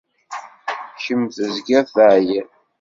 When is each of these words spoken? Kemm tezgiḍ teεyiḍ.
Kemm 1.03 1.21
tezgiḍ 1.35 1.85
teεyiḍ. 1.95 2.49